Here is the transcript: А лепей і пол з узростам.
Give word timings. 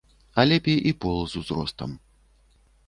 А 0.33 0.45
лепей 0.51 0.79
і 0.93 0.95
пол 1.03 1.21
з 1.35 1.39
узростам. 1.43 1.97